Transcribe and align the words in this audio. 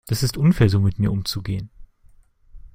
Das 0.07 0.23
ist 0.23 0.35
unfair 0.35 0.67
so 0.67 0.79
mit 0.79 0.97
mir 0.97 1.11
umzugehen. 1.11 1.69